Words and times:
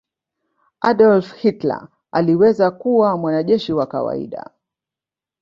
adolf 0.81 1.31
hilter 1.33 1.87
aliweza 2.11 2.71
kuwa 2.71 3.17
mwanajeshi 3.17 3.73
wa 3.73 3.85
kawaida 3.87 4.49